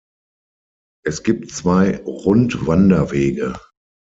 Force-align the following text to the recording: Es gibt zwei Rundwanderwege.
Es 1.05 1.21
gibt 1.21 1.51
zwei 1.51 1.97
Rundwanderwege. 1.97 3.53